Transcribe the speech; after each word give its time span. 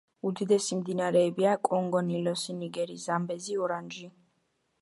უდიდესი 0.27 0.77
მდინარეებია: 0.77 1.51
კონგო, 1.69 2.03
ნილოსი, 2.09 2.57
ნიგერი, 2.63 2.99
ზამბეზი, 3.07 3.63
ორანჟი. 3.67 4.11